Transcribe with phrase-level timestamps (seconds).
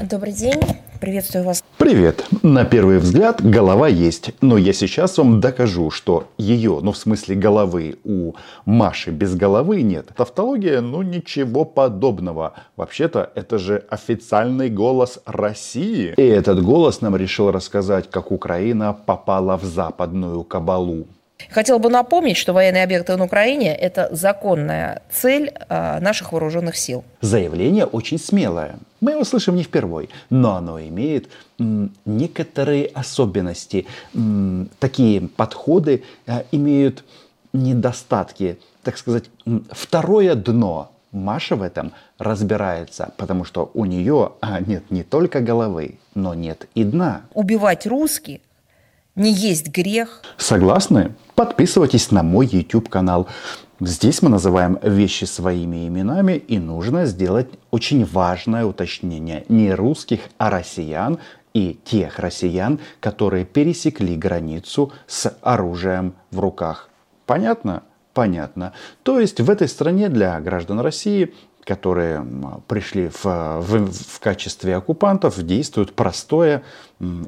[0.00, 0.60] Добрый день.
[1.00, 1.62] Приветствую вас.
[1.76, 2.26] Привет.
[2.42, 7.36] На первый взгляд голова есть, но я сейчас вам докажу, что ее, ну в смысле
[7.36, 8.32] головы, у
[8.64, 10.08] Маши без головы нет.
[10.16, 12.54] Тавтология, ну ничего подобного.
[12.76, 16.14] Вообще-то это же официальный голос России.
[16.16, 21.06] И этот голос нам решил рассказать, как Украина попала в западную кабалу.
[21.50, 27.04] Хотел бы напомнить, что военные объекты на Украине– это законная цель а, наших вооруженных сил.
[27.20, 28.78] Заявление очень смелое.
[29.00, 33.86] Мы его слышим не впервой, но оно имеет некоторые особенности.
[34.78, 37.04] Такие подходы а, имеют
[37.52, 39.24] недостатки, так сказать,
[39.70, 40.90] второе дно.
[41.10, 46.68] Маша в этом разбирается, потому что у нее а, нет не только головы, но нет
[46.74, 47.22] и дна.
[47.32, 48.40] Убивать русских
[49.18, 50.22] не есть грех.
[50.36, 51.14] Согласны?
[51.34, 53.28] Подписывайтесь на мой YouTube канал.
[53.80, 59.44] Здесь мы называем вещи своими именами, и нужно сделать очень важное уточнение.
[59.48, 61.18] Не русских, а россиян
[61.54, 66.88] и тех россиян, которые пересекли границу с оружием в руках.
[67.26, 67.82] Понятно?
[68.14, 68.72] Понятно.
[69.04, 71.34] То есть в этой стране для граждан России
[71.68, 72.26] которые
[72.66, 76.62] пришли в, в, в качестве оккупантов, действует простое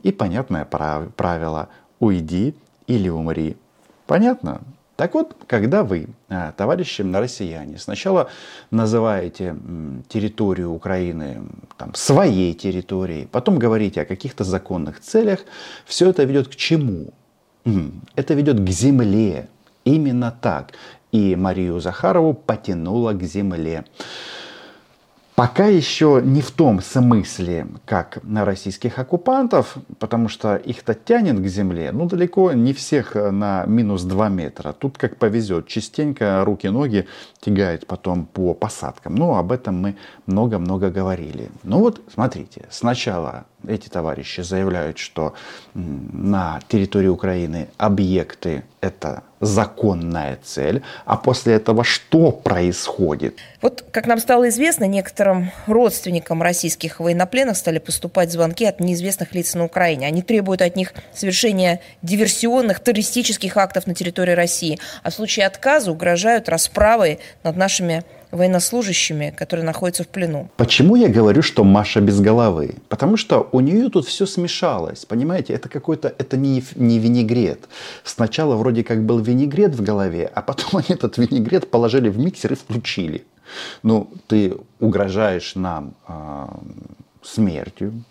[0.03, 2.55] и понятное правило «уйди
[2.87, 3.59] или умри».
[4.07, 4.63] Понятно?
[4.97, 8.31] Так вот, когда вы, а, товарищи россияне, сначала
[8.71, 9.57] называете
[10.09, 11.43] территорию Украины
[11.77, 15.41] там, своей территорией, потом говорите о каких-то законных целях,
[15.85, 17.13] все это ведет к чему?
[18.17, 19.49] Это ведет к земле.
[19.85, 20.73] Именно так
[21.13, 23.85] и Марию Захарову потянуло к земле.
[25.41, 31.47] Пока еще не в том смысле, как на российских оккупантов, потому что их-то тянет к
[31.47, 34.73] земле, ну далеко не всех на минус 2 метра.
[34.73, 37.07] Тут как повезет, частенько руки-ноги
[37.41, 39.15] тягает потом по посадкам.
[39.15, 39.97] Ну, об этом мы
[40.27, 41.49] много-много говорили.
[41.63, 45.35] Ну вот, смотрите, сначала эти товарищи заявляют, что
[45.75, 53.39] на территории Украины объекты это законная цель, а после этого что происходит?
[53.63, 59.55] Вот, как нам стало известно, некоторым родственникам российских военнопленных стали поступать звонки от неизвестных лиц
[59.55, 60.07] на Украине.
[60.07, 65.91] Они требуют от них совершения диверсионных, террористических актов на территории России, а в случае отказа
[65.91, 70.49] угрожают расправой над нашими военнослужащими, которые находятся в плену.
[70.57, 72.75] Почему я говорю, что Маша без головы?
[72.89, 75.05] Потому что у нее тут все смешалось.
[75.05, 77.69] Понимаете, это какой-то, это не, не винегрет.
[78.05, 82.53] Сначала вроде как был винегрет в голове, а потом они этот винегрет положили в миксер
[82.53, 83.25] и включили.
[83.83, 86.47] Ну, ты угрожаешь нам э,
[87.23, 88.05] смертью,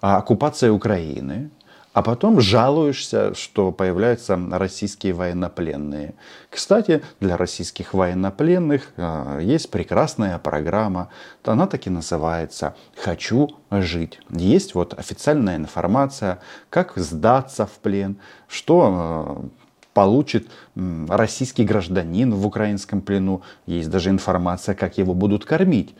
[0.00, 1.50] оккупацией Украины,
[1.98, 6.14] а потом жалуешься, что появляются российские военнопленные.
[6.48, 11.08] Кстати, для российских военнопленных э, есть прекрасная программа.
[11.42, 14.20] Она таки называется «Хочу жить».
[14.30, 16.38] Есть вот официальная информация,
[16.70, 19.48] как сдаться в плен, что э,
[19.92, 20.46] получит
[21.08, 23.42] российский гражданин в украинском плену.
[23.66, 25.96] Есть даже информация, как его будут кормить.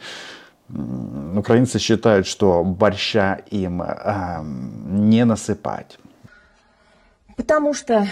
[0.69, 5.99] Украинцы считают, что борща им э, не насыпать.
[7.37, 8.06] Потому что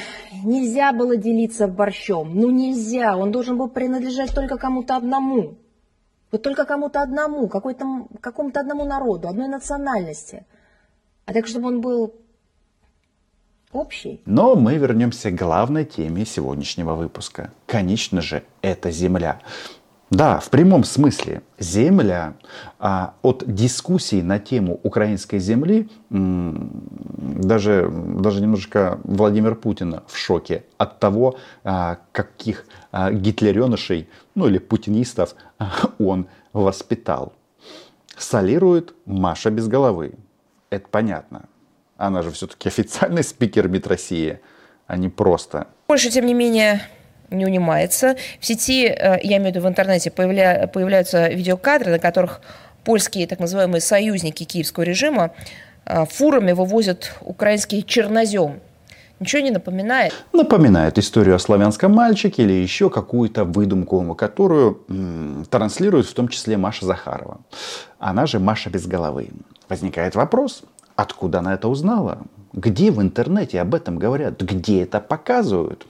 [0.45, 2.33] нельзя было делиться борщом.
[2.35, 3.17] Ну нельзя.
[3.17, 5.59] Он должен был принадлежать только кому-то одному.
[6.31, 10.47] Вот только кому-то одному, какой-то, какому-то одному народу, одной национальности.
[11.25, 12.15] А так, чтобы он был
[13.73, 14.23] общий.
[14.27, 17.53] Но мы вернемся к главной теме сегодняшнего выпуска.
[17.67, 19.41] Конечно же, это земля.
[20.11, 21.43] Да, в прямом смысле.
[21.59, 22.35] Земля
[22.79, 31.01] а, от дискуссий на тему украинской земли даже, даже немножко Владимир Путин в шоке от
[31.01, 35.35] того, а, каких а, гитлеренышей, ну или путинистов
[35.99, 37.33] он воспитал.
[38.17, 40.15] Солирует Маша без головы.
[40.71, 41.49] Это понятно.
[41.97, 44.41] Она же все-таки официальный спикер МИД России,
[44.87, 45.67] а не просто.
[45.89, 46.83] Больше, тем не менее,
[47.31, 48.17] не унимается.
[48.41, 52.41] В сети, э, я имею в виду в интернете, появля, появляются видеокадры, на которых
[52.85, 55.33] польские так называемые союзники киевского режима
[55.85, 58.61] э, фурами вывозят украинский чернозем.
[59.19, 60.13] Ничего не напоминает?
[60.33, 66.59] Напоминает историю о славянском мальчике или еще какую-то выдумку, которую м, транслирует в том числе
[66.59, 67.39] Маша Захарова.
[67.99, 69.31] Она же Маша без головы.
[69.71, 70.65] Возникает вопрос,
[70.97, 72.19] откуда она это узнала?
[72.53, 74.41] Где в интернете об этом говорят?
[74.41, 75.87] Где это показывают?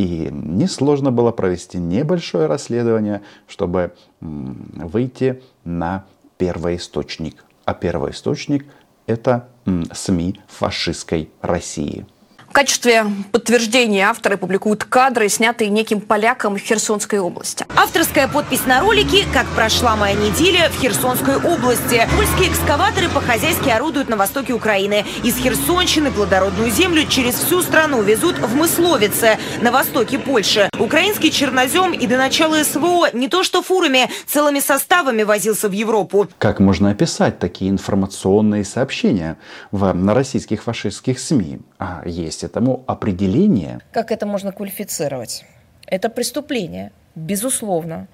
[0.00, 3.92] И несложно было провести небольшое расследование, чтобы
[4.22, 6.06] выйти на
[6.38, 7.44] первоисточник.
[7.66, 8.64] А первоисточник
[9.06, 9.50] это
[9.92, 12.06] СМИ фашистской России.
[12.50, 17.64] В качестве подтверждения авторы публикуют кадры, снятые неким поляком в Херсонской области.
[17.76, 22.08] Авторская подпись на ролике «Как прошла моя неделя в Херсонской области».
[22.16, 25.04] Польские экскаваторы по-хозяйски орудуют на востоке Украины.
[25.22, 30.68] Из Херсонщины плодородную землю через всю страну везут в Мысловице, на востоке Польши.
[30.76, 36.26] Украинский чернозем и до начала СВО не то что фурами, целыми составами возился в Европу.
[36.38, 39.38] Как можно описать такие информационные сообщения
[39.70, 41.60] в, на российских фашистских СМИ?
[41.80, 43.80] А есть этому определение.
[43.90, 45.46] Как это можно квалифицировать?
[45.86, 48.06] Это преступление, безусловно.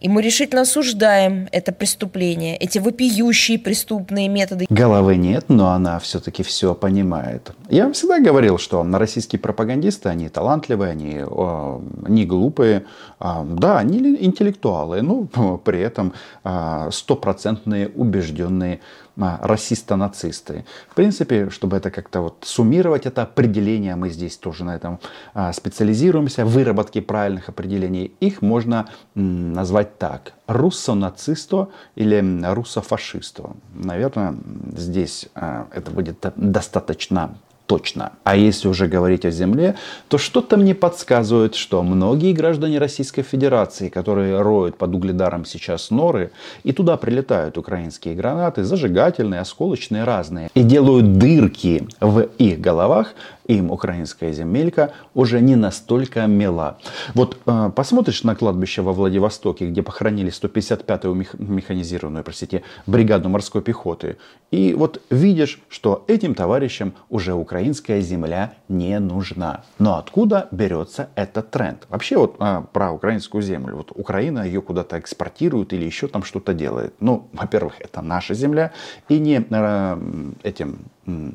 [0.00, 4.64] И мы решительно осуждаем это преступление, эти вопиющие преступные методы.
[4.70, 7.52] Головы нет, но она все-таки все понимает.
[7.68, 12.86] Я вам всегда говорил, что российские пропагандисты, они талантливые, они о, не глупые.
[13.18, 15.24] А, да, они интеллектуалы, но
[15.58, 18.80] при этом а, стопроцентные убежденные
[19.16, 20.64] расисто-нацисты.
[20.88, 24.98] В принципе, чтобы это как-то вот суммировать это определение, мы здесь тоже на этом
[25.34, 30.32] а, специализируемся, выработки правильных определений, их можно назвать так.
[30.46, 32.20] Руссо-нацисто или
[32.52, 33.50] руссо-фашисто.
[33.74, 34.34] Наверное,
[34.76, 37.36] здесь а, это будет достаточно
[37.70, 38.14] точно.
[38.24, 39.76] А если уже говорить о земле,
[40.08, 46.32] то что-то мне подсказывает, что многие граждане Российской Федерации, которые роют под угледаром сейчас норы,
[46.64, 53.14] и туда прилетают украинские гранаты, зажигательные, осколочные, разные, и делают дырки в их головах,
[53.46, 56.78] им украинская земелька уже не настолько мила.
[57.14, 63.62] Вот э, посмотришь на кладбище во Владивостоке, где похоронили 155-ю мех, механизированную, простите, бригаду морской
[63.62, 64.16] пехоты,
[64.50, 69.64] и вот видишь, что этим товарищам уже украинская земля не нужна.
[69.78, 71.86] Но откуда берется этот тренд?
[71.90, 73.76] Вообще вот э, про украинскую землю.
[73.76, 76.94] Вот Украина ее куда-то экспортирует или еще там что-то делает.
[77.00, 78.72] Ну, во-первых, это наша земля,
[79.10, 80.78] и не э, этим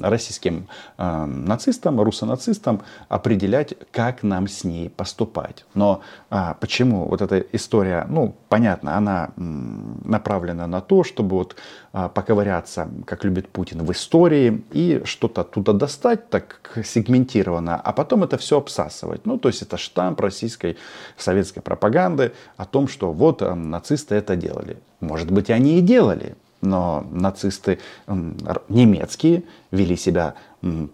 [0.02, 0.68] российским
[0.98, 5.66] э, нацистам, руссонацистам определять, как нам с ней поступать.
[5.74, 11.56] Но а, почему вот эта история, ну, понятно, она м, направлена на то, чтобы вот
[11.94, 18.24] а, поковыряться, как любит Путин, в истории и что-то оттуда достать так сегментированно, а потом
[18.24, 19.26] это все обсасывать.
[19.26, 20.78] Ну, то есть это штамп российской
[21.18, 24.78] советской пропаганды о том, что вот э, нацисты это делали.
[25.00, 30.36] Может быть, они и делали, но нацисты немецкие вели себя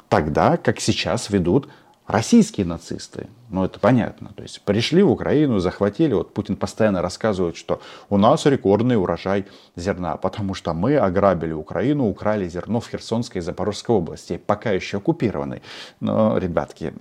[0.10, 1.70] тогда, как сейчас ведут
[2.08, 3.28] российские нацисты.
[3.52, 4.32] Ну, это понятно.
[4.36, 6.14] То есть пришли в Украину, захватили.
[6.14, 9.46] Вот Путин постоянно рассказывает, что у нас рекордный урожай
[9.76, 14.98] зерна, потому что мы ограбили Украину, украли зерно в Херсонской и Запорожской области, пока еще
[14.98, 15.62] оккупированной.
[16.00, 16.94] Но, ребятки,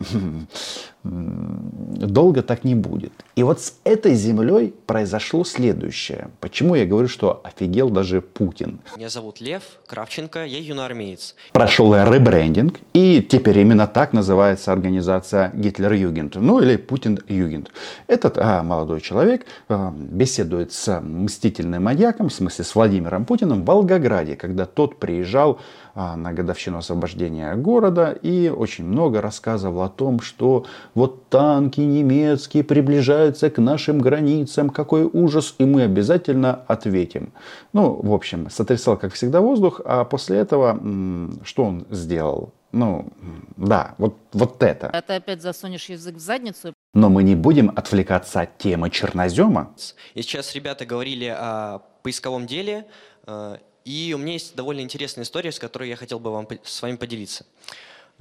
[1.04, 3.12] долго так не будет.
[3.36, 6.30] И вот с этой землей произошло следующее.
[6.40, 8.80] Почему я говорю, что офигел даже Путин?
[8.96, 11.36] Меня зовут Лев Кравченко, я юноармеец.
[11.52, 17.70] Прошел ребрендинг, и теперь именно так называется организация Гитлер-Югент ну или Путин-Югент.
[18.06, 23.66] Этот а, молодой человек а, беседует с мстительным маньяком, в смысле с Владимиром Путиным в
[23.66, 25.58] Волгограде, когда тот приезжал
[25.94, 32.64] а, на годовщину освобождения города и очень много рассказывал о том, что вот танки немецкие
[32.64, 37.32] приближаются к нашим границам, какой ужас, и мы обязательно ответим.
[37.72, 40.80] Ну, в общем, сотрясал, как всегда, воздух, а после этого
[41.44, 42.52] что он сделал?
[42.72, 43.08] Ну,
[43.56, 44.88] да, вот, вот это.
[44.88, 46.72] А ты опять засунешь язык в задницу.
[46.94, 49.74] Но мы не будем отвлекаться от темы чернозема.
[50.14, 52.86] И сейчас ребята говорили о поисковом деле,
[53.26, 56.82] э, и у меня есть довольно интересная история, с которой я хотел бы вам, с
[56.82, 57.44] вами поделиться.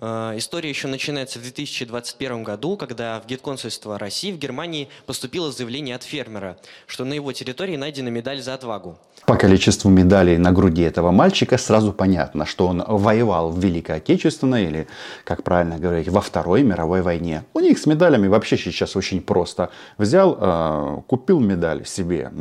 [0.02, 5.96] Э, история еще начинается в 2021 году, когда в Гетконсульство России в Германии поступило заявление
[5.96, 8.98] от фермера, что на его территории найдена медаль за отвагу.
[9.26, 14.66] По количеству медалей на груди этого мальчика сразу понятно, что он воевал в Великой Отечественной
[14.66, 14.88] или,
[15.26, 17.44] как правильно говорить, во Второй мировой войне.
[17.54, 19.70] У них с медалями вообще сейчас очень просто.
[19.98, 22.32] Взял, э, купил медаль себе,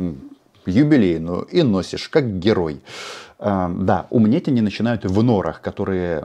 [0.65, 2.81] юбилейную, и носишь как герой.
[3.39, 6.23] Эм, да, умнеть они начинают в норах, которые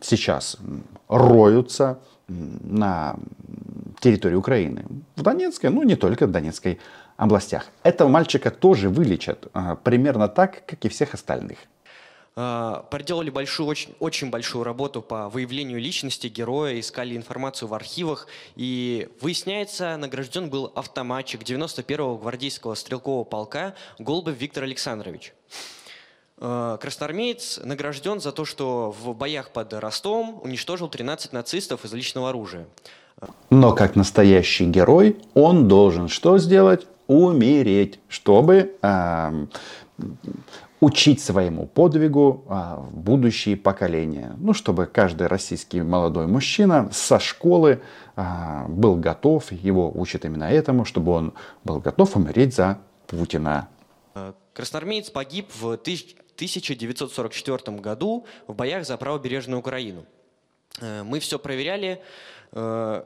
[0.00, 0.56] сейчас
[1.08, 1.98] роются
[2.28, 3.16] на
[4.00, 4.84] территории Украины.
[5.16, 6.78] В Донецкой, ну не только в Донецкой
[7.16, 7.66] областях.
[7.82, 11.58] Этого мальчика тоже вылечат э, примерно так, как и всех остальных.
[12.36, 18.26] Э, проделали большую, очень, очень большую работу по выявлению личности героя, искали информацию в архивах,
[18.56, 25.32] и выясняется, награжден был автоматчик 91-го гвардейского стрелкового полка Голубев Виктор Александрович.
[26.38, 32.30] Э, красноармеец награжден за то, что в боях под Ростовом уничтожил 13 нацистов из личного
[32.30, 32.66] оружия.
[33.50, 36.86] Но как настоящий герой, он должен что сделать?
[37.06, 39.46] умереть, чтобы э,
[40.80, 44.34] учить своему подвигу э, будущие поколения.
[44.38, 47.82] Ну, чтобы каждый российский молодой мужчина со школы
[48.16, 48.22] э,
[48.68, 53.68] был готов, его учат именно этому, чтобы он был готов умереть за Путина.
[54.54, 55.76] Красноармеец погиб в
[56.34, 60.06] 1944 году в боях за правобережную Украину.
[60.80, 62.02] Э, мы все проверяли,
[62.52, 63.04] э,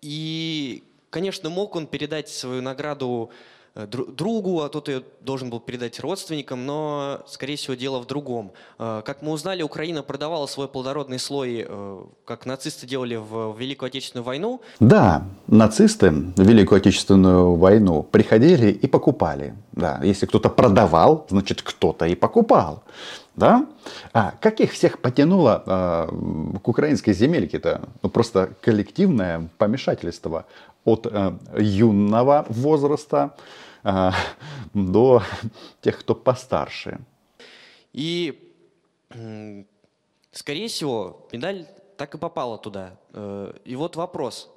[0.00, 3.30] и, конечно, мог он передать свою награду
[3.74, 8.52] другу, а тот ее должен был передать родственникам, но, скорее всего, дело в другом.
[8.78, 13.88] Э, как мы узнали, Украина продавала свой плодородный слой, э, как нацисты делали в Великую
[13.88, 14.60] Отечественную войну.
[14.78, 19.54] Да, нацисты в Великую Отечественную войну приходили и покупали.
[19.72, 22.84] Да, если кто-то продавал, значит, кто-то и покупал.
[23.34, 23.66] Да?
[24.12, 27.80] А как их всех потянуло э, к украинской земельке-то?
[28.02, 30.44] Ну, просто коллективное помешательство
[30.84, 33.63] от э, юного возраста э,
[34.74, 35.22] до
[35.82, 36.98] тех, кто постарше.
[37.92, 38.52] И,
[40.32, 42.98] скорее всего, медаль так и попала туда.
[43.12, 44.50] Э, и вот вопрос.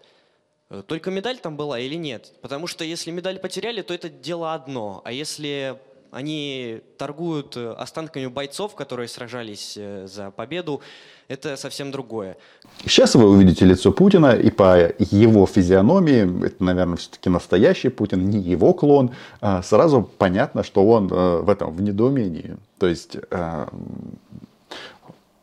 [0.69, 2.33] Э, только медаль там была или нет?
[2.41, 5.01] Потому что если медаль потеряли, то это дело одно.
[5.05, 5.79] А если
[6.11, 10.81] они торгуют э, останками бойцов, которые сражались э, за победу.
[11.27, 12.37] Это совсем другое.
[12.83, 18.39] Сейчас вы увидите лицо Путина, и по его физиономии, это, наверное, все-таки настоящий Путин, не
[18.39, 19.11] его клон,
[19.41, 22.57] а сразу понятно, что он э, в этом, в недоумении.
[22.79, 23.17] То есть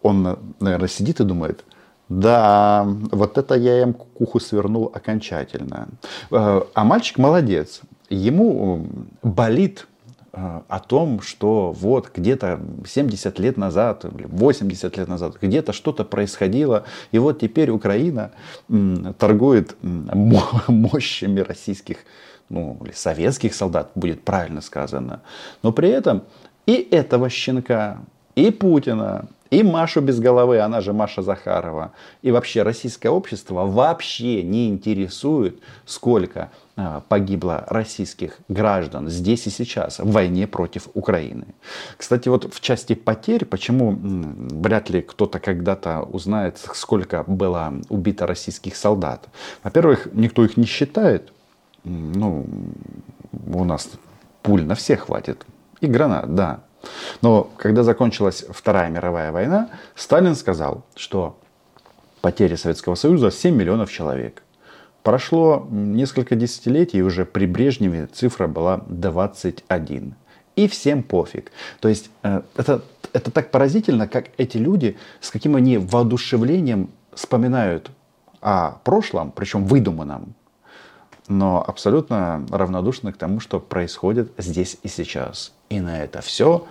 [0.02, 1.64] он, наверное, сидит и думает,
[2.08, 5.88] да, вот это я им куху свернул окончательно.
[6.30, 7.80] А мальчик молодец.
[8.10, 8.86] Ему
[9.22, 9.88] болит
[10.34, 17.18] о том, что вот где-то 70 лет назад, 80 лет назад, где-то что-то происходило, и
[17.18, 18.32] вот теперь Украина
[19.18, 21.98] торгует мощами российских,
[22.48, 25.22] ну, или советских солдат, будет правильно сказано.
[25.62, 26.24] Но при этом
[26.66, 27.98] и этого щенка,
[28.34, 31.92] и Путина, и Машу без головы, она же Маша Захарова,
[32.22, 40.00] и вообще российское общество вообще не интересует, сколько а, погибло российских граждан здесь и сейчас
[40.00, 41.46] в войне против Украины.
[41.96, 48.74] Кстати, вот в части потерь, почему вряд ли кто-то когда-то узнает, сколько было убито российских
[48.74, 49.28] солдат.
[49.62, 51.32] Во-первых, никто их не считает.
[51.84, 52.46] Ну,
[53.52, 53.88] у нас
[54.42, 55.46] пуль на всех хватит.
[55.80, 56.60] И гранат, да.
[57.22, 61.38] Но когда закончилась Вторая мировая война, Сталин сказал, что
[62.20, 64.42] потери Советского Союза 7 миллионов человек.
[65.02, 70.14] Прошло несколько десятилетий, и уже при Брежневе цифра была 21.
[70.56, 71.52] И всем пофиг.
[71.80, 77.90] То есть э, это, это так поразительно, как эти люди, с каким они воодушевлением вспоминают
[78.40, 80.34] о прошлом, причем выдуманном,
[81.28, 85.52] но абсолютно равнодушны к тому, что происходит здесь и сейчас.
[85.70, 86.66] И на это все,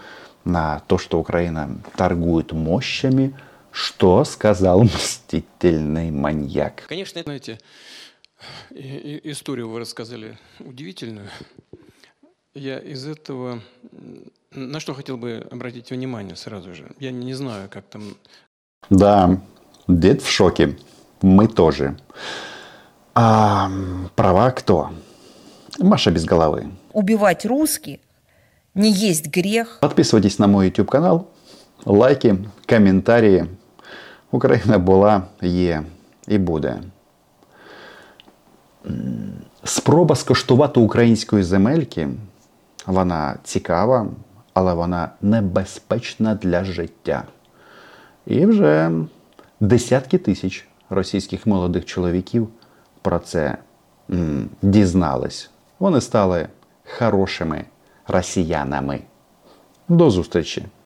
[0.45, 3.35] на то, что Украина торгует мощами,
[3.71, 6.83] что сказал мстительный маньяк.
[6.87, 7.59] Конечно, знаете,
[8.71, 11.29] историю вы рассказали удивительную.
[12.53, 13.61] Я из этого
[14.51, 16.91] на что хотел бы обратить внимание сразу же.
[16.99, 18.15] Я не знаю, как там.
[18.89, 19.41] Да,
[19.87, 20.77] дед в шоке.
[21.21, 21.97] Мы тоже.
[23.15, 23.69] А
[24.15, 24.89] права кто?
[25.79, 26.71] Маша без головы.
[26.93, 27.99] Убивать русских
[28.73, 29.77] не есть грех.
[29.81, 31.27] Подписывайтесь на мой YouTube канал.
[31.85, 32.35] Лайки,
[32.69, 33.45] коментарі.
[34.31, 35.83] Україна була, є
[36.27, 36.79] і буде.
[39.63, 42.09] Спроба скоштувати української земельки,
[42.85, 44.07] вона цікава,
[44.53, 47.23] але вона небезпечна для життя.
[48.25, 48.91] І вже
[49.59, 52.47] десятки тисяч російських молодих чоловіків
[53.02, 53.56] про це
[54.10, 55.50] м, дізнались.
[55.78, 56.48] Вони стали
[56.98, 57.64] хорошими
[58.06, 59.00] росіянами.
[59.88, 60.66] До зустрічі!